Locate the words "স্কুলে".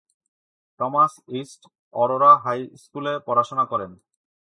2.83-3.13